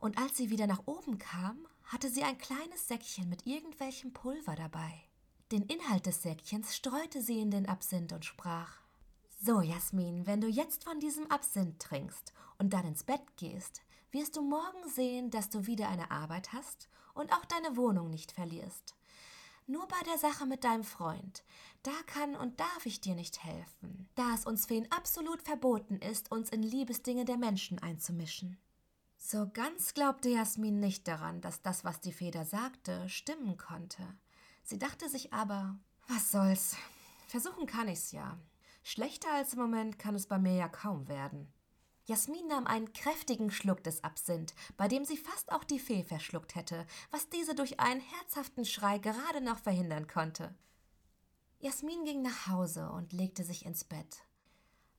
und 0.01 0.19
als 0.19 0.37
sie 0.37 0.51
wieder 0.51 0.67
nach 0.67 0.83
oben 0.87 1.19
kam, 1.19 1.57
hatte 1.85 2.11
sie 2.11 2.25
ein 2.25 2.39
kleines 2.39 2.89
Säckchen 2.89 3.29
mit 3.29 3.47
irgendwelchem 3.47 4.13
Pulver 4.13 4.57
dabei. 4.57 5.05
Den 5.53 5.63
Inhalt 5.63 6.07
des 6.07 6.23
Säckchens 6.23 6.75
streute 6.75 7.23
sie 7.23 7.39
in 7.39 7.53
den 7.53 7.69
Absinth 7.69 8.13
und 8.13 8.25
sprach 8.25 8.81
So, 9.45 9.61
Jasmin, 9.61 10.27
wenn 10.27 10.41
du 10.41 10.49
jetzt 10.49 10.83
von 10.83 10.99
diesem 10.99 11.31
Absinth 11.31 11.79
trinkst 11.79 12.33
und 12.59 12.73
dann 12.73 12.85
ins 12.85 13.05
Bett 13.05 13.37
gehst, 13.37 13.83
wirst 14.15 14.37
du 14.37 14.43
morgen 14.43 14.89
sehen, 14.89 15.31
dass 15.31 15.51
du 15.51 15.67
wieder 15.67 15.89
eine 15.89 16.11
Arbeit 16.11 16.53
hast 16.53 16.89
und 17.15 17.33
auch 17.33 17.45
deine 17.45 17.77
Wohnung 17.77 18.09
nicht 18.11 18.33
verlierst. 18.33 18.95
Nur 19.67 19.87
bei 19.89 20.01
der 20.07 20.19
Sache 20.19 20.47
mit 20.47 20.65
deinem 20.65 20.85
Freund, 20.85 21.43
da 21.83 21.93
kann 22.07 22.37
und 22.37 22.61
darf 22.61 22.87
ich 22.87 23.01
dir 23.01 23.15
nicht 23.15 23.43
helfen, 23.43 24.09
da 24.15 24.35
es 24.35 24.47
uns 24.47 24.67
Feen 24.67 24.87
absolut 24.91 25.43
verboten 25.43 25.97
ist, 25.97 26.31
uns 26.31 26.51
in 26.51 26.63
Liebesdinge 26.63 27.25
der 27.25 27.39
Menschen 27.39 27.79
einzumischen. 27.79 28.59
So 29.17 29.49
ganz 29.53 29.95
glaubte 29.95 30.29
Jasmin 30.29 30.81
nicht 30.81 31.09
daran, 31.09 31.41
dass 31.41 31.63
das, 31.63 31.83
was 31.83 32.01
die 32.01 32.13
Feder 32.13 32.45
sagte, 32.45 33.09
stimmen 33.09 33.57
konnte. 33.57 34.03
Sie 34.63 34.79
dachte 34.79 35.09
sich 35.09 35.33
aber, 35.33 35.79
was 36.09 36.31
soll's, 36.31 36.77
versuchen 37.27 37.67
kann 37.67 37.89
ich's 37.89 38.13
ja. 38.13 38.39
Schlechter 38.83 39.33
als 39.33 39.55
im 39.55 39.61
Moment 39.61 39.99
kann 39.99 40.15
es 40.15 40.27
bei 40.27 40.39
mir 40.39 40.55
ja 40.55 40.69
kaum 40.69 41.09
werden. 41.09 41.49
Jasmin 42.07 42.47
nahm 42.49 42.67
einen 42.67 42.93
kräftigen 42.93 43.51
Schluck 43.51 43.83
des 43.83 44.05
Absinth, 44.05 44.55
bei 44.77 44.89
dem 44.89 45.07
sie 45.07 45.17
fast 45.17 45.51
auch 45.53 45.65
die 45.65 45.79
Fee 45.79 46.05
verschluckt 46.05 46.55
hätte, 46.55 46.87
was 47.11 47.31
diese 47.31 47.55
durch 47.55 47.81
einen 47.81 48.03
herzhaften 48.03 48.67
Schrei 48.67 48.99
gerade 48.99 49.41
noch 49.41 49.59
verhindern 49.59 50.07
konnte. 50.07 50.55
Jasmin 51.61 52.05
ging 52.05 52.21
nach 52.21 52.47
Hause 52.49 52.91
und 52.91 53.15
legte 53.15 53.43
sich 53.43 53.65
ins 53.65 53.85
Bett. 53.85 54.25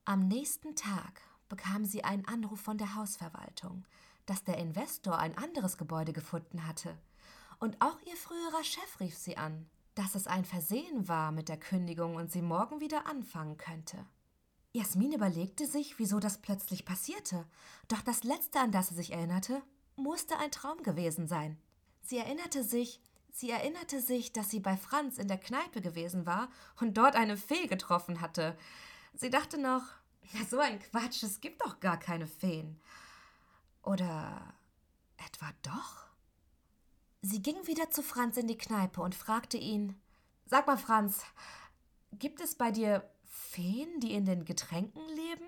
Am 0.04 0.28
nächsten 0.28 0.76
Tag 0.76 1.22
bekam 1.48 1.86
sie 1.86 2.04
einen 2.04 2.26
Anruf 2.26 2.60
von 2.60 2.80
der 2.80 2.96
Hausverwaltung, 2.96 3.86
dass 4.26 4.44
der 4.44 4.58
Investor 4.58 5.20
ein 5.20 5.38
anderes 5.38 5.78
Gebäude 5.78 6.12
gefunden 6.12 6.66
hatte. 6.66 6.98
Und 7.60 7.80
auch 7.82 8.00
ihr 8.08 8.16
früherer 8.16 8.64
Chef 8.64 9.00
rief 9.00 9.16
sie 9.16 9.38
an, 9.38 9.70
dass 9.94 10.16
es 10.16 10.26
ein 10.26 10.44
Versehen 10.44 11.08
war 11.08 11.32
mit 11.32 11.50
der 11.50 11.58
Kündigung 11.58 12.16
und 12.16 12.32
sie 12.32 12.42
morgen 12.42 12.82
wieder 12.82 13.06
anfangen 13.06 13.58
könnte. 13.58 14.08
Jasmin 14.76 15.14
überlegte 15.14 15.66
sich, 15.66 16.00
wieso 16.00 16.20
das 16.20 16.40
plötzlich 16.40 16.84
passierte, 16.84 17.46
doch 17.88 18.02
das 18.02 18.26
Letzte, 18.26 18.60
an 18.60 18.74
das 18.74 18.90
sie 18.90 18.96
sich 18.96 19.14
erinnerte, 19.14 19.62
musste 19.96 20.38
ein 20.38 20.52
Traum 20.52 20.84
gewesen 20.84 21.30
sein. 21.30 21.58
Sie 22.02 22.18
erinnerte 22.18 22.62
sich, 22.62 23.00
sie 23.32 23.52
erinnerte 23.52 24.02
sich, 24.02 24.34
dass 24.34 24.50
sie 24.50 24.60
bei 24.60 24.76
Franz 24.76 25.18
in 25.18 25.30
der 25.30 25.38
Kneipe 25.38 25.80
gewesen 25.80 26.26
war 26.26 26.50
und 26.82 26.98
dort 26.98 27.16
eine 27.16 27.38
Fee 27.38 27.68
getroffen 27.68 28.20
hatte. 28.20 28.58
Sie 29.14 29.30
dachte 29.30 29.58
noch, 29.58 29.84
ja, 30.34 30.44
so 30.44 30.60
ein 30.60 30.80
Quatsch, 30.80 31.24
es 31.24 31.40
gibt 31.40 31.62
doch 31.62 31.80
gar 31.80 31.98
keine 31.98 32.28
Feen. 32.28 32.78
Oder 33.82 34.56
etwa 35.26 35.54
doch? 35.62 36.06
Sie 37.22 37.42
ging 37.42 37.66
wieder 37.66 37.92
zu 37.92 38.04
Franz 38.04 38.36
in 38.36 38.48
die 38.48 38.58
Kneipe 38.58 39.00
und 39.00 39.16
fragte 39.16 39.58
ihn: 39.58 39.96
Sag 40.46 40.68
mal, 40.68 40.78
Franz, 40.78 41.22
gibt 42.12 42.42
es 42.42 42.56
bei 42.56 42.72
dir 42.72 43.10
Feen, 43.36 44.00
die 44.00 44.14
in 44.14 44.24
den 44.24 44.46
Getränken 44.46 45.02
leben? 45.10 45.46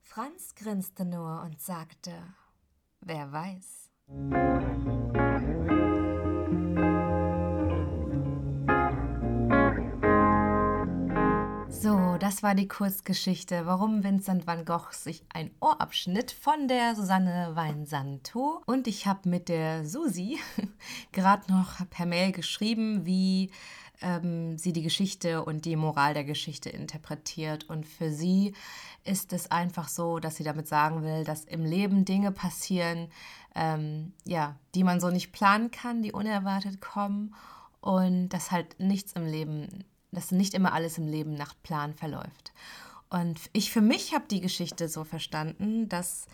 Franz 0.00 0.54
grinste 0.54 1.04
nur 1.04 1.42
und 1.42 1.60
sagte: 1.60 2.10
Wer 3.00 3.30
weiß. 3.30 3.90
So, 11.68 12.16
das 12.18 12.42
war 12.42 12.54
die 12.54 12.66
Kurzgeschichte, 12.66 13.66
warum 13.66 14.02
Vincent 14.02 14.46
van 14.46 14.64
Gogh 14.64 14.90
sich 14.92 15.22
ein 15.34 15.50
Ohr 15.60 15.80
abschnitt 15.80 16.32
von 16.32 16.66
der 16.66 16.94
Susanne 16.94 17.50
Weinsanto. 17.54 18.62
Und 18.64 18.86
ich 18.86 19.06
habe 19.06 19.28
mit 19.28 19.50
der 19.50 19.84
Susi 19.84 20.38
gerade 21.12 21.52
noch 21.52 21.88
per 21.90 22.06
Mail 22.06 22.32
geschrieben, 22.32 23.04
wie 23.04 23.50
ähm, 24.02 24.58
sie 24.58 24.72
die 24.72 24.82
Geschichte 24.82 25.44
und 25.44 25.64
die 25.64 25.76
Moral 25.76 26.14
der 26.14 26.24
Geschichte 26.24 26.70
interpretiert. 26.70 27.68
Und 27.68 27.86
für 27.86 28.10
sie 28.10 28.54
ist 29.04 29.32
es 29.32 29.50
einfach 29.50 29.88
so, 29.88 30.18
dass 30.18 30.36
sie 30.36 30.44
damit 30.44 30.68
sagen 30.68 31.02
will, 31.02 31.24
dass 31.24 31.44
im 31.44 31.64
Leben 31.64 32.04
Dinge 32.04 32.32
passieren, 32.32 33.08
ähm, 33.54 34.12
ja, 34.24 34.56
die 34.74 34.84
man 34.84 35.00
so 35.00 35.10
nicht 35.10 35.32
planen 35.32 35.70
kann, 35.70 36.02
die 36.02 36.12
unerwartet 36.12 36.80
kommen 36.80 37.34
und 37.80 38.28
dass 38.30 38.50
halt 38.50 38.78
nichts 38.78 39.12
im 39.12 39.26
Leben 39.26 39.84
dass 40.12 40.30
nicht 40.30 40.54
immer 40.54 40.72
alles 40.72 40.98
im 40.98 41.06
Leben 41.06 41.34
nach 41.34 41.54
Plan 41.62 41.94
verläuft. 41.94 42.52
Und 43.08 43.38
ich 43.52 43.72
für 43.72 43.80
mich 43.80 44.14
habe 44.14 44.24
die 44.30 44.40
Geschichte 44.40 44.88
so 44.88 45.04
verstanden, 45.04 45.88
dass 45.88 46.26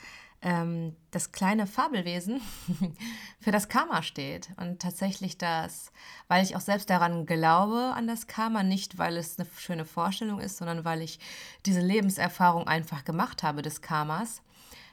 ähm, 0.46 0.94
das 1.10 1.32
kleine 1.32 1.66
Fabelwesen 1.66 2.40
für 3.40 3.50
das 3.50 3.68
Karma 3.68 4.04
steht. 4.04 4.50
Und 4.58 4.80
tatsächlich 4.80 5.36
das, 5.38 5.90
weil 6.28 6.44
ich 6.44 6.54
auch 6.54 6.60
selbst 6.60 6.88
daran 6.88 7.26
glaube, 7.26 7.92
an 7.96 8.06
das 8.06 8.28
Karma, 8.28 8.62
nicht 8.62 8.96
weil 8.96 9.16
es 9.16 9.40
eine 9.40 9.48
schöne 9.58 9.84
Vorstellung 9.84 10.38
ist, 10.38 10.58
sondern 10.58 10.84
weil 10.84 11.02
ich 11.02 11.18
diese 11.66 11.80
Lebenserfahrung 11.80 12.68
einfach 12.68 13.04
gemacht 13.04 13.42
habe 13.42 13.60
des 13.60 13.82
Karmas, 13.82 14.40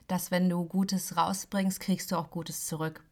dass 0.07 0.31
wenn 0.31 0.49
du 0.49 0.65
Gutes 0.65 1.17
rausbringst, 1.17 1.79
kriegst 1.79 2.11
du 2.11 2.15
auch 2.15 2.31
Gutes 2.31 2.65
zurück. 2.65 3.03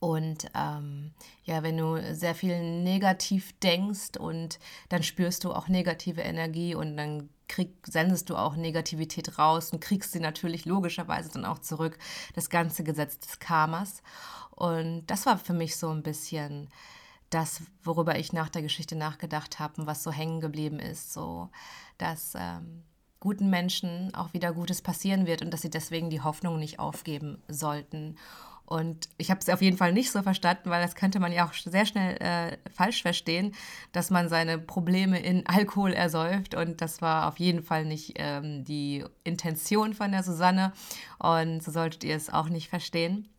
Und 0.00 0.48
ähm, 0.56 1.12
ja, 1.44 1.62
wenn 1.62 1.76
du 1.76 2.14
sehr 2.14 2.34
viel 2.34 2.82
negativ 2.82 3.56
denkst 3.60 4.18
und 4.18 4.58
dann 4.88 5.04
spürst 5.04 5.44
du 5.44 5.52
auch 5.52 5.68
negative 5.68 6.20
Energie 6.20 6.74
und 6.74 6.96
dann 6.96 7.30
krieg, 7.48 7.74
sendest 7.86 8.30
du 8.30 8.36
auch 8.36 8.56
Negativität 8.56 9.38
raus 9.38 9.70
und 9.72 9.80
kriegst 9.80 10.12
sie 10.12 10.20
natürlich 10.20 10.64
logischerweise 10.64 11.30
dann 11.30 11.44
auch 11.44 11.58
zurück. 11.58 11.98
Das 12.34 12.50
ganze 12.50 12.84
Gesetz 12.84 13.18
des 13.18 13.38
Karmas. 13.38 14.02
Und 14.50 15.06
das 15.06 15.26
war 15.26 15.38
für 15.38 15.52
mich 15.52 15.76
so 15.76 15.90
ein 15.90 16.02
bisschen 16.02 16.68
das, 17.30 17.62
worüber 17.82 18.18
ich 18.18 18.32
nach 18.32 18.48
der 18.48 18.62
Geschichte 18.62 18.96
nachgedacht 18.96 19.58
habe 19.58 19.80
und 19.80 19.86
was 19.86 20.02
so 20.02 20.12
hängen 20.12 20.40
geblieben 20.40 20.78
ist. 20.78 21.12
So, 21.12 21.50
dass 21.98 22.34
ähm, 22.36 22.84
guten 23.24 23.48
Menschen 23.48 24.14
auch 24.14 24.34
wieder 24.34 24.52
Gutes 24.52 24.82
passieren 24.82 25.26
wird 25.26 25.40
und 25.40 25.50
dass 25.50 25.62
sie 25.62 25.70
deswegen 25.70 26.10
die 26.10 26.20
Hoffnung 26.20 26.58
nicht 26.58 26.78
aufgeben 26.78 27.42
sollten. 27.48 28.16
Und 28.66 29.08
ich 29.16 29.30
habe 29.30 29.40
es 29.40 29.48
auf 29.48 29.62
jeden 29.62 29.78
Fall 29.78 29.94
nicht 29.94 30.10
so 30.10 30.22
verstanden, 30.22 30.68
weil 30.68 30.82
das 30.82 30.94
könnte 30.94 31.20
man 31.20 31.32
ja 31.32 31.46
auch 31.46 31.54
sehr 31.54 31.86
schnell 31.86 32.16
äh, 32.20 32.58
falsch 32.70 33.00
verstehen, 33.00 33.54
dass 33.92 34.10
man 34.10 34.28
seine 34.28 34.58
Probleme 34.58 35.20
in 35.20 35.46
Alkohol 35.46 35.94
ersäuft. 35.94 36.54
Und 36.54 36.82
das 36.82 37.00
war 37.00 37.28
auf 37.28 37.38
jeden 37.38 37.62
Fall 37.62 37.86
nicht 37.86 38.12
ähm, 38.16 38.64
die 38.64 39.04
Intention 39.22 39.94
von 39.94 40.12
der 40.12 40.22
Susanne. 40.22 40.72
Und 41.18 41.62
so 41.62 41.70
solltet 41.70 42.04
ihr 42.04 42.16
es 42.16 42.30
auch 42.30 42.50
nicht 42.50 42.68
verstehen 42.68 43.33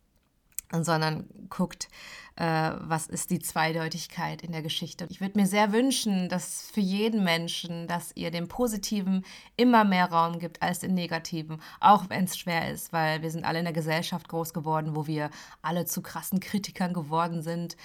sondern 0.72 1.26
guckt, 1.48 1.88
äh, 2.36 2.72
was 2.80 3.06
ist 3.06 3.30
die 3.30 3.38
Zweideutigkeit 3.38 4.42
in 4.42 4.52
der 4.52 4.62
Geschichte. 4.62 5.06
Ich 5.08 5.20
würde 5.20 5.38
mir 5.38 5.46
sehr 5.46 5.72
wünschen, 5.72 6.28
dass 6.28 6.70
für 6.70 6.80
jeden 6.80 7.24
Menschen, 7.24 7.88
dass 7.88 8.12
ihr 8.14 8.30
dem 8.30 8.48
Positiven 8.48 9.24
immer 9.56 9.84
mehr 9.84 10.10
Raum 10.10 10.38
gibt 10.38 10.62
als 10.62 10.80
dem 10.80 10.94
Negativen, 10.94 11.62
auch 11.80 12.10
wenn 12.10 12.24
es 12.24 12.36
schwer 12.36 12.70
ist, 12.70 12.92
weil 12.92 13.22
wir 13.22 13.30
sind 13.30 13.44
alle 13.44 13.60
in 13.60 13.64
der 13.64 13.74
Gesellschaft 13.74 14.28
groß 14.28 14.52
geworden, 14.52 14.94
wo 14.96 15.06
wir 15.06 15.30
alle 15.62 15.86
zu 15.86 16.02
krassen 16.02 16.40
Kritikern 16.40 16.92
geworden 16.92 17.42
sind, 17.42 17.76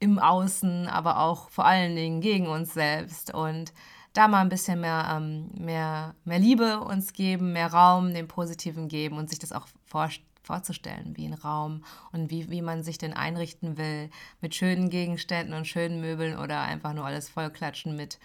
im 0.00 0.18
Außen, 0.18 0.86
aber 0.88 1.20
auch 1.20 1.48
vor 1.48 1.64
allen 1.64 1.96
Dingen 1.96 2.20
gegen 2.20 2.46
uns 2.48 2.74
selbst 2.74 3.32
und 3.32 3.72
da 4.12 4.28
mal 4.28 4.42
ein 4.42 4.48
bisschen 4.50 4.80
mehr, 4.80 5.16
ähm, 5.16 5.50
mehr, 5.56 6.14
mehr 6.24 6.38
Liebe 6.38 6.80
uns 6.80 7.14
geben, 7.14 7.52
mehr 7.52 7.72
Raum 7.72 8.12
dem 8.12 8.28
Positiven 8.28 8.88
geben 8.88 9.16
und 9.16 9.30
sich 9.30 9.38
das 9.38 9.52
auch 9.52 9.66
vorstellen 9.86 10.33
vorzustellen, 10.44 11.16
wie 11.16 11.26
ein 11.26 11.34
Raum 11.34 11.84
und 12.12 12.30
wie, 12.30 12.50
wie 12.50 12.62
man 12.62 12.82
sich 12.84 12.98
denn 12.98 13.14
einrichten 13.14 13.76
will, 13.76 14.10
mit 14.40 14.54
schönen 14.54 14.90
Gegenständen 14.90 15.54
und 15.54 15.66
schönen 15.66 16.00
Möbeln 16.00 16.38
oder 16.38 16.60
einfach 16.60 16.92
nur 16.92 17.06
alles 17.06 17.28
vollklatschen 17.28 17.96
mit, 17.96 18.18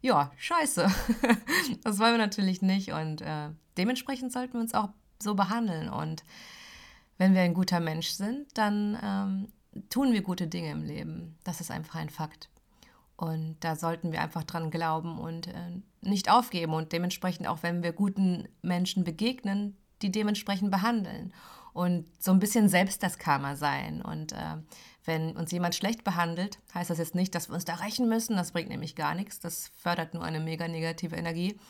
ja, 0.00 0.32
scheiße. 0.36 0.90
das 1.84 1.98
wollen 1.98 2.14
wir 2.14 2.18
natürlich 2.18 2.62
nicht 2.62 2.92
und 2.92 3.20
äh, 3.20 3.50
dementsprechend 3.76 4.32
sollten 4.32 4.54
wir 4.54 4.60
uns 4.60 4.74
auch 4.74 4.88
so 5.22 5.34
behandeln 5.34 5.88
und 5.88 6.24
wenn 7.18 7.34
wir 7.34 7.42
ein 7.42 7.54
guter 7.54 7.80
Mensch 7.80 8.08
sind, 8.08 8.46
dann 8.54 8.98
ähm, 9.02 9.82
tun 9.90 10.12
wir 10.12 10.22
gute 10.22 10.46
Dinge 10.46 10.70
im 10.70 10.82
Leben. 10.82 11.38
Das 11.44 11.60
ist 11.60 11.70
einfach 11.70 11.96
ein 11.96 12.10
Fakt. 12.10 12.50
Und 13.16 13.56
da 13.60 13.76
sollten 13.76 14.12
wir 14.12 14.20
einfach 14.20 14.44
dran 14.44 14.70
glauben 14.70 15.18
und 15.18 15.48
äh, 15.48 15.80
nicht 16.02 16.30
aufgeben 16.30 16.74
und 16.74 16.92
dementsprechend 16.92 17.46
auch, 17.46 17.62
wenn 17.62 17.82
wir 17.82 17.92
guten 17.92 18.46
Menschen 18.60 19.04
begegnen, 19.04 19.76
die 20.02 20.12
dementsprechend 20.12 20.70
behandeln 20.70 21.32
und 21.76 22.06
so 22.18 22.32
ein 22.32 22.38
bisschen 22.38 22.70
selbst 22.70 23.02
das 23.02 23.18
Karma 23.18 23.54
sein. 23.54 24.00
Und 24.00 24.32
äh, 24.32 24.56
wenn 25.04 25.36
uns 25.36 25.52
jemand 25.52 25.74
schlecht 25.74 26.04
behandelt, 26.04 26.58
heißt 26.74 26.88
das 26.88 26.96
jetzt 26.96 27.14
nicht, 27.14 27.34
dass 27.34 27.50
wir 27.50 27.54
uns 27.54 27.66
da 27.66 27.74
rächen 27.74 28.08
müssen. 28.08 28.34
Das 28.34 28.52
bringt 28.52 28.70
nämlich 28.70 28.96
gar 28.96 29.14
nichts. 29.14 29.40
Das 29.40 29.70
fördert 29.76 30.14
nur 30.14 30.24
eine 30.24 30.40
mega 30.40 30.68
negative 30.68 31.16
Energie. 31.16 31.60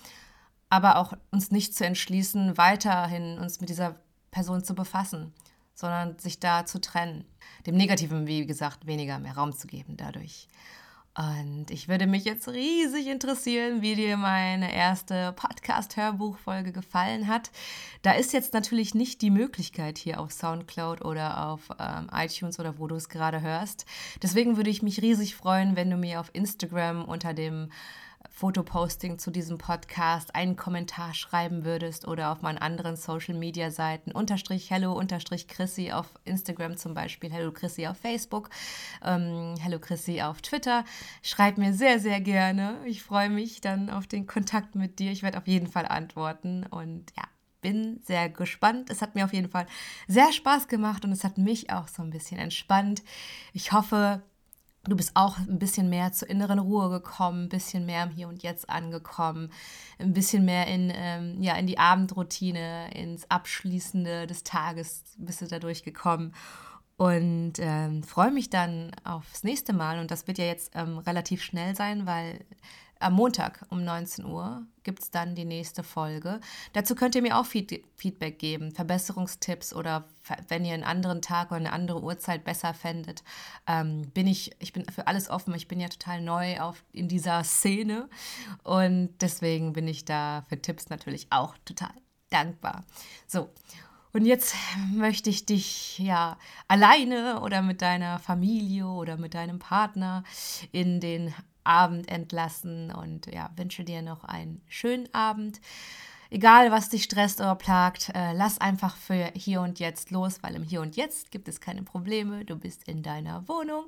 Aber 0.70 0.98
auch 0.98 1.14
uns 1.32 1.50
nicht 1.50 1.74
zu 1.74 1.84
entschließen, 1.84 2.56
weiterhin 2.56 3.38
uns 3.38 3.60
mit 3.60 3.68
dieser 3.68 3.96
Person 4.30 4.62
zu 4.62 4.76
befassen, 4.76 5.34
sondern 5.74 6.16
sich 6.20 6.38
da 6.38 6.64
zu 6.64 6.80
trennen. 6.80 7.24
Dem 7.66 7.76
Negativen, 7.76 8.28
wie 8.28 8.46
gesagt, 8.46 8.86
weniger 8.86 9.18
mehr 9.18 9.36
Raum 9.36 9.52
zu 9.52 9.66
geben 9.66 9.96
dadurch. 9.96 10.48
Und 11.16 11.70
ich 11.70 11.88
würde 11.88 12.06
mich 12.06 12.24
jetzt 12.26 12.46
riesig 12.46 13.06
interessieren, 13.06 13.80
wie 13.80 13.94
dir 13.94 14.18
meine 14.18 14.74
erste 14.74 15.32
Podcast-Hörbuchfolge 15.32 16.72
gefallen 16.72 17.26
hat. 17.26 17.50
Da 18.02 18.12
ist 18.12 18.34
jetzt 18.34 18.52
natürlich 18.52 18.94
nicht 18.94 19.22
die 19.22 19.30
Möglichkeit 19.30 19.96
hier 19.96 20.20
auf 20.20 20.30
Soundcloud 20.30 21.02
oder 21.02 21.46
auf 21.48 21.70
ähm, 21.78 22.10
iTunes 22.12 22.60
oder 22.60 22.78
wo 22.78 22.86
du 22.86 22.96
es 22.96 23.08
gerade 23.08 23.40
hörst. 23.40 23.86
Deswegen 24.22 24.58
würde 24.58 24.68
ich 24.68 24.82
mich 24.82 25.00
riesig 25.00 25.36
freuen, 25.36 25.74
wenn 25.74 25.88
du 25.88 25.96
mir 25.96 26.20
auf 26.20 26.28
Instagram 26.34 27.06
unter 27.06 27.32
dem 27.32 27.70
Fotoposting 28.36 29.18
zu 29.18 29.30
diesem 29.30 29.56
Podcast 29.56 30.34
einen 30.34 30.56
Kommentar 30.56 31.14
schreiben 31.14 31.64
würdest 31.64 32.06
oder 32.06 32.32
auf 32.32 32.42
meinen 32.42 32.58
anderen 32.58 32.96
Social 32.96 33.34
Media 33.34 33.70
Seiten 33.70 34.12
unterstrich 34.12 34.70
hello 34.70 34.92
unterstrich 34.92 35.48
Chrissy 35.48 35.90
auf 35.90 36.06
Instagram 36.26 36.76
zum 36.76 36.92
Beispiel, 36.92 37.32
hello 37.32 37.50
Chrissy 37.50 37.86
auf 37.86 37.96
Facebook, 37.96 38.50
ähm, 39.02 39.54
hello 39.58 39.78
Chrissy 39.78 40.20
auf 40.20 40.42
Twitter. 40.42 40.84
Schreib 41.22 41.56
mir 41.56 41.72
sehr, 41.72 41.98
sehr 41.98 42.20
gerne. 42.20 42.76
Ich 42.84 43.02
freue 43.02 43.30
mich 43.30 43.62
dann 43.62 43.88
auf 43.88 44.06
den 44.06 44.26
Kontakt 44.26 44.74
mit 44.74 44.98
dir. 44.98 45.12
Ich 45.12 45.22
werde 45.22 45.38
auf 45.38 45.46
jeden 45.46 45.68
Fall 45.68 45.86
antworten 45.86 46.66
und 46.66 47.14
ja, 47.16 47.24
bin 47.62 48.02
sehr 48.04 48.28
gespannt. 48.28 48.90
Es 48.90 49.00
hat 49.00 49.14
mir 49.14 49.24
auf 49.24 49.32
jeden 49.32 49.48
Fall 49.48 49.66
sehr 50.08 50.30
Spaß 50.30 50.68
gemacht 50.68 51.06
und 51.06 51.12
es 51.12 51.24
hat 51.24 51.38
mich 51.38 51.70
auch 51.70 51.88
so 51.88 52.02
ein 52.02 52.10
bisschen 52.10 52.38
entspannt. 52.38 53.02
Ich 53.54 53.72
hoffe, 53.72 54.22
du 54.88 54.96
bist 54.96 55.12
auch 55.14 55.38
ein 55.38 55.58
bisschen 55.58 55.88
mehr 55.88 56.12
zur 56.12 56.28
inneren 56.30 56.58
Ruhe 56.58 56.90
gekommen, 56.90 57.44
ein 57.44 57.48
bisschen 57.48 57.86
mehr 57.86 58.04
im 58.04 58.10
Hier 58.10 58.28
und 58.28 58.42
Jetzt 58.42 58.68
angekommen, 58.68 59.50
ein 59.98 60.12
bisschen 60.12 60.44
mehr 60.44 60.66
in, 60.66 60.92
ähm, 60.94 61.42
ja, 61.42 61.54
in 61.56 61.66
die 61.66 61.78
Abendroutine, 61.78 62.94
ins 62.94 63.30
Abschließende 63.30 64.26
des 64.26 64.44
Tages 64.44 65.04
bist 65.18 65.40
du 65.40 65.46
da 65.46 65.58
durchgekommen. 65.58 66.34
Und 66.98 67.54
ähm, 67.58 68.02
freue 68.02 68.30
mich 68.30 68.48
dann 68.48 68.90
aufs 69.04 69.44
nächste 69.44 69.74
Mal. 69.74 69.98
Und 69.98 70.10
das 70.10 70.26
wird 70.26 70.38
ja 70.38 70.46
jetzt 70.46 70.72
ähm, 70.74 70.96
relativ 70.98 71.42
schnell 71.42 71.76
sein, 71.76 72.06
weil 72.06 72.44
am 72.98 73.14
Montag 73.14 73.66
um 73.68 73.84
19 73.84 74.24
Uhr 74.24 74.66
gibt 74.82 75.02
es 75.02 75.10
dann 75.10 75.34
die 75.34 75.44
nächste 75.44 75.82
Folge. 75.82 76.40
Dazu 76.72 76.94
könnt 76.94 77.14
ihr 77.14 77.22
mir 77.22 77.38
auch 77.38 77.46
Feed 77.46 77.84
Feedback 77.94 78.38
geben, 78.38 78.72
Verbesserungstipps 78.72 79.74
oder 79.74 80.04
wenn 80.48 80.64
ihr 80.64 80.74
einen 80.74 80.84
anderen 80.84 81.22
Tag 81.22 81.48
oder 81.48 81.56
eine 81.56 81.72
andere 81.72 82.02
Uhrzeit 82.02 82.44
besser 82.44 82.72
fändet. 82.72 83.22
Ähm, 83.66 84.10
bin 84.14 84.26
ich, 84.26 84.52
ich 84.60 84.72
bin 84.72 84.84
für 84.86 85.06
alles 85.06 85.28
offen. 85.28 85.54
Ich 85.54 85.68
bin 85.68 85.80
ja 85.80 85.88
total 85.88 86.22
neu 86.22 86.60
auf, 86.60 86.84
in 86.92 87.08
dieser 87.08 87.42
Szene 87.44 88.08
und 88.62 89.10
deswegen 89.20 89.72
bin 89.72 89.88
ich 89.88 90.04
da 90.04 90.44
für 90.48 90.60
Tipps 90.60 90.88
natürlich 90.88 91.26
auch 91.30 91.56
total 91.64 91.92
dankbar. 92.30 92.84
So. 93.26 93.50
Und 94.12 94.24
jetzt 94.24 94.54
möchte 94.94 95.28
ich 95.28 95.44
dich 95.44 95.98
ja 95.98 96.38
alleine 96.68 97.42
oder 97.42 97.60
mit 97.60 97.82
deiner 97.82 98.18
Familie 98.18 98.86
oder 98.86 99.18
mit 99.18 99.34
deinem 99.34 99.58
Partner 99.58 100.24
in 100.72 101.00
den 101.00 101.34
Abend 101.66 102.08
entlassen 102.10 102.90
und 102.92 103.26
ja, 103.26 103.50
wünsche 103.56 103.84
dir 103.84 104.02
noch 104.02 104.24
einen 104.24 104.62
schönen 104.68 105.12
Abend. 105.14 105.60
Egal, 106.28 106.72
was 106.72 106.88
dich 106.88 107.04
stresst 107.04 107.40
oder 107.40 107.54
plagt, 107.54 108.10
äh, 108.12 108.32
lass 108.32 108.60
einfach 108.60 108.96
für 108.96 109.30
hier 109.34 109.60
und 109.60 109.78
jetzt 109.78 110.10
los, 110.10 110.42
weil 110.42 110.56
im 110.56 110.64
Hier 110.64 110.80
und 110.80 110.96
Jetzt 110.96 111.30
gibt 111.30 111.46
es 111.46 111.60
keine 111.60 111.84
Probleme. 111.84 112.44
Du 112.44 112.56
bist 112.56 112.88
in 112.88 113.04
deiner 113.04 113.46
Wohnung 113.48 113.84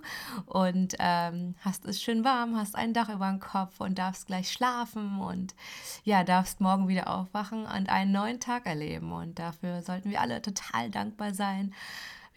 und 0.46 0.94
ähm, 1.00 1.56
hast 1.60 1.84
es 1.84 2.00
schön 2.00 2.22
warm, 2.22 2.56
hast 2.56 2.76
ein 2.76 2.94
Dach 2.94 3.08
über 3.08 3.28
dem 3.28 3.40
Kopf 3.40 3.80
und 3.80 3.98
darfst 3.98 4.28
gleich 4.28 4.52
schlafen 4.52 5.18
und 5.18 5.56
ja, 6.04 6.22
darfst 6.22 6.60
morgen 6.60 6.86
wieder 6.86 7.08
aufwachen 7.08 7.66
und 7.66 7.88
einen 7.88 8.12
neuen 8.12 8.38
Tag 8.38 8.66
erleben. 8.66 9.10
Und 9.10 9.40
dafür 9.40 9.82
sollten 9.82 10.10
wir 10.10 10.20
alle 10.20 10.40
total 10.40 10.90
dankbar 10.90 11.34
sein 11.34 11.74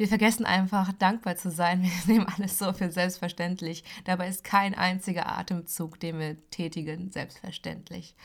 wir 0.02 0.08
vergessen 0.08 0.48
einfach, 0.48 0.92
dankbar 0.94 1.36
zu 1.36 1.52
sein. 1.52 1.84
Wir 1.84 1.92
nehmen 2.14 2.26
alles 2.26 2.58
so 2.58 2.74
für 2.74 2.90
selbstverständlich. 2.90 3.84
Dabei 4.06 4.30
ist 4.30 4.44
kein 4.44 4.74
einziger 4.74 5.28
Atemzug, 5.38 6.00
den 6.00 6.18
wir 6.18 6.38
tätigen, 6.50 7.12
selbstverständlich. 7.12 8.16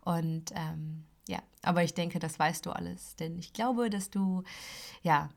Und 0.00 0.52
ähm, 0.54 1.04
ja, 1.28 1.40
aber 1.62 1.84
ich 1.84 1.92
denke, 1.92 2.20
das 2.20 2.38
weißt 2.38 2.64
du 2.64 2.70
alles, 2.70 3.16
denn 3.16 3.38
ich 3.38 3.52
glaube, 3.52 3.90
dass 3.90 4.08
du 4.08 4.44
ja 5.02 5.28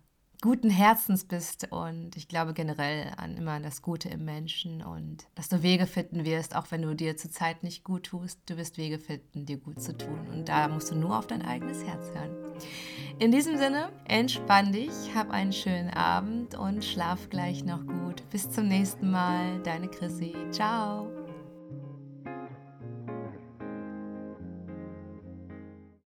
guten 0.42 0.70
Herzens 0.70 1.26
bist 1.26 1.70
und 1.70 2.16
ich 2.16 2.30
glaube 2.30 2.54
generell 2.54 3.12
an 3.18 3.36
immer 3.36 3.60
das 3.60 3.82
Gute 3.82 4.08
im 4.08 4.24
Menschen 4.24 4.82
und 4.82 5.28
dass 5.36 5.50
du 5.50 5.64
Wege 5.64 5.86
finden 5.86 6.24
wirst, 6.24 6.56
auch 6.56 6.72
wenn 6.72 6.84
du 6.84 6.96
dir 6.96 7.18
zurzeit 7.18 7.62
nicht 7.62 7.84
gut 7.84 8.04
tust, 8.04 8.40
du 8.46 8.56
wirst 8.56 8.78
Wege 8.78 9.00
finden, 9.00 9.46
dir 9.46 9.58
gut 9.58 9.82
zu 9.82 9.98
tun 9.98 10.30
und 10.32 10.48
da 10.48 10.70
musst 10.70 10.92
du 10.92 10.96
nur 10.96 11.20
auf 11.20 11.28
dein 11.28 11.42
eigenes 11.42 11.84
Herz 11.84 12.06
hören. 12.14 12.49
In 13.20 13.32
diesem 13.32 13.58
Sinne, 13.58 13.90
entspann 14.06 14.72
dich, 14.72 15.14
hab 15.14 15.32
einen 15.32 15.52
schönen 15.52 15.90
Abend 15.90 16.58
und 16.58 16.86
schlaf 16.86 17.30
gleich 17.30 17.66
noch 17.66 17.86
gut. 17.86 18.24
Bis 18.30 18.50
zum 18.50 18.68
nächsten 18.68 19.12
Mal, 19.12 19.60
deine 19.64 19.90
Chrissy. 19.90 20.34
Ciao. 20.52 21.19